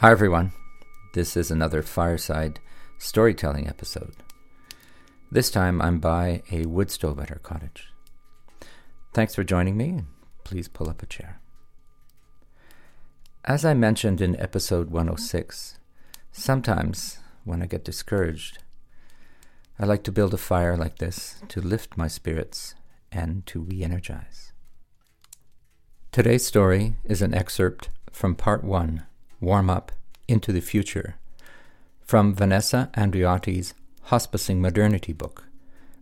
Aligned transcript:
Hi, 0.00 0.12
everyone. 0.12 0.52
This 1.14 1.36
is 1.36 1.50
another 1.50 1.82
fireside 1.82 2.60
storytelling 2.98 3.66
episode. 3.66 4.14
This 5.28 5.50
time 5.50 5.82
I'm 5.82 5.98
by 5.98 6.44
a 6.52 6.66
wood 6.66 6.92
stove 6.92 7.18
at 7.18 7.32
our 7.32 7.40
cottage. 7.40 7.88
Thanks 9.12 9.34
for 9.34 9.42
joining 9.42 9.76
me. 9.76 10.02
Please 10.44 10.68
pull 10.68 10.88
up 10.88 11.02
a 11.02 11.06
chair. 11.06 11.40
As 13.44 13.64
I 13.64 13.74
mentioned 13.74 14.20
in 14.20 14.38
episode 14.38 14.88
106, 14.90 15.80
sometimes 16.30 17.18
when 17.42 17.60
I 17.60 17.66
get 17.66 17.82
discouraged, 17.82 18.58
I 19.80 19.84
like 19.84 20.04
to 20.04 20.12
build 20.12 20.32
a 20.32 20.38
fire 20.38 20.76
like 20.76 20.98
this 20.98 21.42
to 21.48 21.60
lift 21.60 21.96
my 21.96 22.06
spirits 22.06 22.76
and 23.10 23.44
to 23.46 23.62
re 23.62 23.82
energize. 23.82 24.52
Today's 26.12 26.46
story 26.46 26.94
is 27.02 27.20
an 27.20 27.34
excerpt 27.34 27.88
from 28.12 28.36
part 28.36 28.62
one 28.62 29.04
Warm 29.40 29.70
Up 29.70 29.92
into 30.26 30.52
the 30.52 30.60
Future 30.60 31.14
from 32.02 32.34
Vanessa 32.34 32.90
Andreotti's 32.96 33.72
Hospicing 34.06 34.58
Modernity 34.58 35.12
book, 35.12 35.44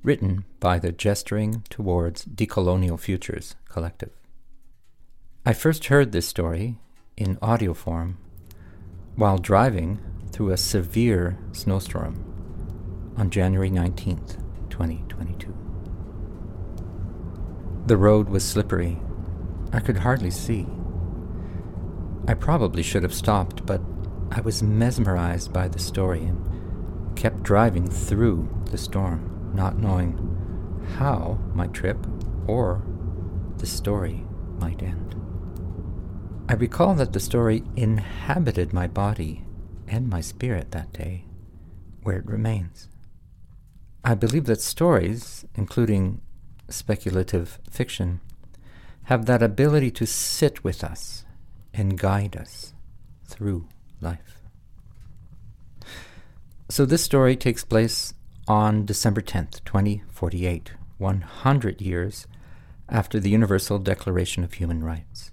written 0.02 0.44
by 0.58 0.78
the 0.78 0.90
Gesturing 0.90 1.62
Towards 1.68 2.24
Decolonial 2.24 2.98
Futures 2.98 3.54
collective. 3.68 4.12
I 5.44 5.52
first 5.52 5.84
heard 5.86 6.12
this 6.12 6.26
story 6.26 6.78
in 7.16 7.38
audio 7.42 7.74
form 7.74 8.16
while 9.16 9.38
driving 9.38 10.00
through 10.32 10.50
a 10.50 10.56
severe 10.56 11.38
snowstorm 11.52 12.22
on 13.18 13.30
January 13.30 13.70
19th, 13.70 14.38
2022. 14.70 15.54
The 17.86 17.96
road 17.96 18.28
was 18.28 18.44
slippery. 18.44 18.98
I 19.72 19.80
could 19.80 19.98
hardly 19.98 20.30
see. 20.30 20.66
I 22.28 22.34
probably 22.34 22.82
should 22.82 23.04
have 23.04 23.14
stopped, 23.14 23.64
but 23.66 23.80
I 24.32 24.40
was 24.40 24.60
mesmerized 24.60 25.52
by 25.52 25.68
the 25.68 25.78
story 25.78 26.24
and 26.24 27.16
kept 27.16 27.44
driving 27.44 27.88
through 27.88 28.48
the 28.70 28.78
storm, 28.78 29.52
not 29.54 29.78
knowing 29.78 30.18
how 30.98 31.38
my 31.54 31.68
trip 31.68 32.04
or 32.48 32.82
the 33.58 33.66
story 33.66 34.24
might 34.58 34.82
end. 34.82 35.14
I 36.48 36.54
recall 36.54 36.94
that 36.94 37.12
the 37.12 37.20
story 37.20 37.62
inhabited 37.76 38.72
my 38.72 38.88
body 38.88 39.44
and 39.86 40.08
my 40.08 40.20
spirit 40.20 40.72
that 40.72 40.92
day, 40.92 41.26
where 42.02 42.16
it 42.16 42.26
remains. 42.26 42.88
I 44.04 44.14
believe 44.14 44.46
that 44.46 44.60
stories, 44.60 45.44
including 45.54 46.20
speculative 46.68 47.60
fiction, 47.70 48.20
have 49.04 49.26
that 49.26 49.44
ability 49.44 49.92
to 49.92 50.06
sit 50.06 50.64
with 50.64 50.82
us 50.82 51.25
and 51.76 51.98
guide 51.98 52.36
us 52.36 52.72
through 53.24 53.68
life. 54.00 54.40
So 56.68 56.84
this 56.84 57.04
story 57.04 57.36
takes 57.36 57.64
place 57.64 58.14
on 58.48 58.84
December 58.84 59.20
10th, 59.20 59.64
2048, 59.64 60.72
100 60.98 61.80
years 61.80 62.26
after 62.88 63.20
the 63.20 63.30
Universal 63.30 63.80
Declaration 63.80 64.42
of 64.44 64.54
Human 64.54 64.82
Rights. 64.82 65.30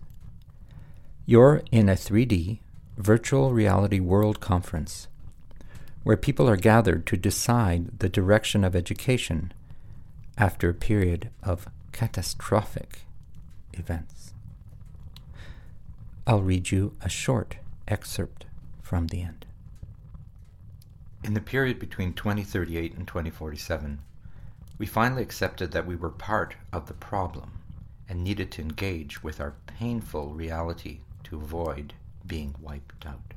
You're 1.25 1.63
in 1.72 1.89
a 1.89 1.94
3D 1.94 2.59
virtual 2.97 3.53
reality 3.53 4.00
world 4.00 4.39
conference 4.39 5.07
where 6.03 6.17
people 6.17 6.50
are 6.50 6.57
gathered 6.57 7.05
to 7.07 7.17
decide 7.17 8.00
the 8.00 8.09
direction 8.09 8.63
of 8.63 8.75
education 8.75 9.53
after 10.38 10.69
a 10.69 10.73
period 10.73 11.30
of 11.41 11.67
catastrophic 11.91 13.02
events. 13.73 14.32
I'll 16.25 16.41
read 16.41 16.71
you 16.71 16.95
a 17.02 17.09
short 17.09 17.57
excerpt 17.85 18.45
from 18.81 19.07
the 19.07 19.22
end. 19.22 19.45
In 21.22 21.34
the 21.34 21.41
period 21.41 21.79
between 21.79 22.13
2038 22.13 22.95
and 22.95 23.06
2047, 23.06 24.00
we 24.78 24.85
finally 24.85 25.22
accepted 25.22 25.72
that 25.72 25.85
we 25.85 25.97
were 25.97 26.09
part 26.09 26.56
of 26.72 26.88
the 26.88 26.94
problem 26.94 27.51
and 28.07 28.23
needed 28.23 28.51
to 28.51 28.61
engage 28.61 29.22
with 29.22 29.41
our 29.41 29.56
painful 29.67 30.34
reality 30.34 31.00
to 31.25 31.35
avoid 31.35 31.94
being 32.25 32.55
wiped 32.61 33.05
out. 33.05 33.34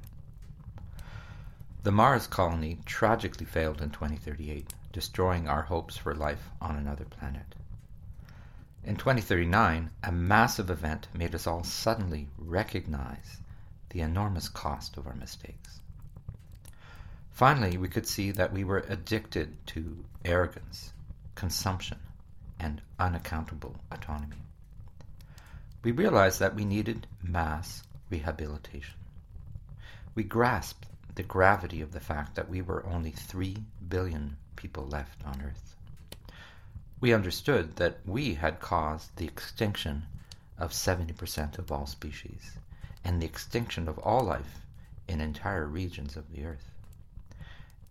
The 1.83 1.91
Mars 1.91 2.29
colony 2.29 2.79
tragically 2.87 3.47
failed 3.47 3.83
in 3.83 3.91
2038, 3.91 4.75
destroying 4.93 5.49
our 5.49 5.63
hopes 5.63 5.97
for 5.97 6.15
life 6.15 6.51
on 6.61 6.77
another 6.77 7.05
planet. 7.05 7.57
In 8.87 8.95
2039, 8.95 9.91
a 10.05 10.13
massive 10.13 10.71
event 10.71 11.09
made 11.13 11.35
us 11.35 11.45
all 11.45 11.65
suddenly 11.65 12.29
recognize 12.39 13.39
the 13.89 14.01
enormous 14.01 14.49
cost 14.49 14.97
of 14.97 15.09
our 15.09 15.17
mistakes. 15.17 15.81
Finally, 17.33 17.79
we 17.79 17.89
could 17.89 18.07
see 18.07 18.31
that 18.31 18.53
we 18.53 18.63
were 18.63 18.85
addicted 18.89 19.67
to 19.67 20.05
arrogance, 20.25 20.93
consumption, 21.35 21.99
and 22.61 22.81
unaccountable 23.01 23.75
autonomy. 23.91 24.45
We 25.83 25.91
realized 25.91 26.39
that 26.39 26.55
we 26.55 26.65
needed 26.65 27.09
mass 27.21 27.83
rehabilitation. 28.09 29.01
We 30.15 30.23
grasped 30.23 30.87
the 31.17 31.25
gravity 31.25 31.81
of 31.81 31.91
the 31.91 31.99
fact 31.99 32.37
that 32.37 32.49
we 32.49 32.63
were 32.63 32.87
only 32.87 33.11
3 33.11 33.57
billion 33.89 34.37
people 34.55 34.87
left 34.87 35.25
on 35.25 35.43
Earth 35.43 35.77
we 37.07 37.13
understood 37.13 37.77
that 37.77 38.01
we 38.05 38.35
had 38.35 38.59
caused 38.59 39.15
the 39.15 39.27
extinction 39.27 40.03
of 40.59 40.73
70% 40.73 41.57
of 41.57 41.71
all 41.71 41.87
species 41.87 42.59
and 43.05 43.23
the 43.23 43.27
extinction 43.27 43.87
of 43.87 43.97
all 44.01 44.25
life 44.25 44.59
in 45.07 45.21
entire 45.21 45.67
regions 45.67 46.17
of 46.17 46.33
the 46.33 46.45
earth. 46.45 46.69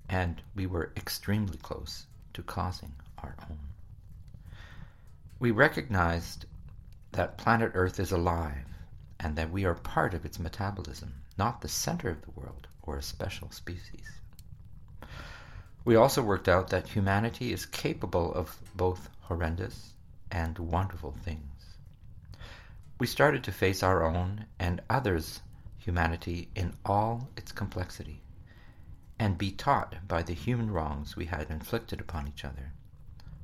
And 0.09 0.41
we 0.53 0.65
were 0.65 0.91
extremely 0.97 1.55
close 1.55 2.07
to 2.33 2.43
causing 2.43 2.91
our 3.19 3.37
own. 3.49 3.57
We 5.39 5.51
recognized 5.51 6.45
that 7.13 7.37
planet 7.37 7.71
Earth 7.73 8.01
is 8.01 8.11
alive 8.11 8.67
and 9.21 9.37
that 9.37 9.49
we 9.49 9.63
are 9.63 9.75
part 9.75 10.13
of 10.13 10.25
its 10.25 10.39
metabolism, 10.39 11.13
not 11.37 11.61
the 11.61 11.69
center 11.69 12.09
of 12.09 12.21
the 12.21 12.31
world 12.31 12.67
or 12.81 12.97
a 12.97 13.01
special 13.01 13.49
species. 13.49 14.19
We 15.85 15.96
also 15.96 16.23
worked 16.23 16.50
out 16.50 16.72
that 16.72 16.88
humanity 16.88 17.53
is 17.53 17.68
capable 17.68 18.34
of 18.34 18.57
both 18.75 19.07
horrendous 19.22 19.94
and 20.31 20.57
wonderful 20.57 21.12
things. 21.12 21.78
We 23.00 23.06
started 23.06 23.44
to 23.44 23.51
face 23.51 23.84
our 23.84 24.03
own 24.03 24.47
and 24.57 24.81
others' 24.90 25.41
humanity 25.78 26.50
in 26.56 26.74
all 26.84 27.29
its 27.38 27.51
complexity 27.51 28.24
and 29.19 29.38
be 29.38 29.51
taught 29.51 30.07
by 30.07 30.24
the 30.24 30.34
human 30.34 30.72
wrongs 30.72 31.16
we 31.16 31.25
had 31.25 31.51
inflicted 31.51 32.01
upon 32.01 32.28
each 32.28 32.44
other, 32.44 32.72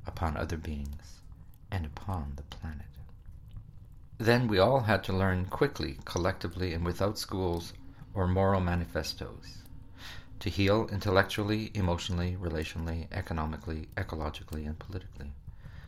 upon 0.04 0.36
other 0.36 0.56
beings, 0.56 1.20
and 1.70 1.86
upon 1.86 2.32
the 2.34 2.42
planet. 2.42 2.86
Then 4.18 4.48
we 4.48 4.58
all 4.58 4.80
had 4.80 5.04
to 5.04 5.12
learn 5.12 5.46
quickly, 5.46 6.00
collectively, 6.04 6.74
and 6.74 6.84
without 6.84 7.18
schools 7.18 7.72
or 8.14 8.26
moral 8.26 8.60
manifestos 8.60 9.61
to 10.42 10.50
heal 10.50 10.88
intellectually, 10.90 11.70
emotionally, 11.72 12.36
relationally, 12.36 13.06
economically, 13.12 13.88
ecologically, 13.96 14.66
and 14.66 14.76
politically, 14.76 15.32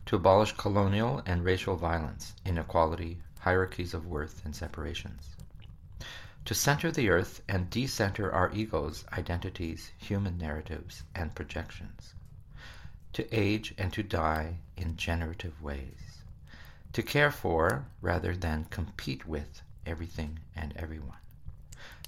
to 0.05 0.15
abolish 0.15 0.53
colonial 0.53 1.21
and 1.25 1.43
racial 1.43 1.75
violence, 1.75 2.33
inequality, 2.45 3.21
hierarchies 3.41 3.93
of 3.93 4.05
worth, 4.05 4.45
and 4.45 4.55
separations, 4.55 5.35
to 6.45 6.55
center 6.55 6.89
the 6.89 7.09
earth 7.09 7.41
and 7.49 7.69
decenter 7.69 8.31
our 8.31 8.49
egos, 8.53 9.03
identities, 9.11 9.91
human 9.97 10.37
narratives, 10.37 11.03
and 11.13 11.35
projections, 11.35 12.13
to 13.11 13.27
age 13.37 13.73
and 13.77 13.91
to 13.91 14.01
die 14.01 14.57
in 14.77 14.95
generative 14.95 15.61
ways, 15.61 16.23
to 16.93 17.03
care 17.03 17.29
for 17.29 17.87
rather 17.99 18.33
than 18.33 18.63
compete 18.69 19.27
with 19.27 19.61
everything 19.85 20.39
and 20.55 20.71
everyone, 20.77 21.19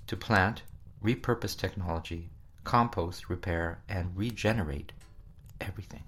to 0.07 0.15
plant, 0.15 0.61
repurpose 1.03 1.57
technology, 1.57 2.29
compost, 2.67 3.29
repair, 3.29 3.79
and 3.87 4.11
regenerate 4.17 4.91
everything. 5.61 6.03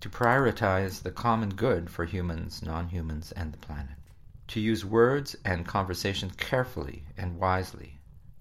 To 0.00 0.08
prioritize 0.08 1.02
the 1.02 1.10
common 1.10 1.50
good 1.50 1.90
for 1.90 2.06
humans, 2.06 2.62
non 2.62 2.88
humans, 2.88 3.30
and 3.32 3.52
the 3.52 3.58
planet. 3.58 3.98
To 4.48 4.60
use 4.60 4.82
words 4.82 5.36
and 5.44 5.66
conversation 5.66 6.30
carefully 6.30 7.02
and 7.18 7.38
wisely, 7.38 7.98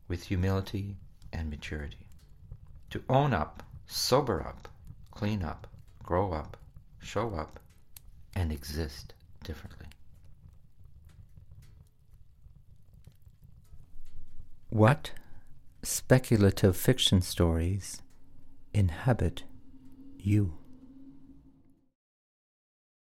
with 0.07 0.23
humility 0.23 0.95
and 1.33 1.49
maturity. 1.49 2.07
To 2.91 3.03
own 3.09 3.33
up, 3.33 3.61
sober 3.85 4.41
up, 4.41 4.69
clean 5.11 5.43
up, 5.43 5.67
grow 6.01 6.31
up, 6.31 6.55
show 7.01 7.35
up, 7.35 7.59
and 8.33 8.53
exist 8.53 9.13
differently. 9.43 9.87
What 14.69 15.11
speculative 15.83 16.75
fiction 16.75 17.21
stories 17.21 18.01
inhabit 18.73 19.43
you. 20.17 20.58